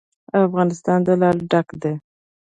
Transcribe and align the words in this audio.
افغانستان 0.45 0.99
له 1.07 1.13
لعل 1.21 1.37
ډک 1.51 1.67
دی. 1.81 1.93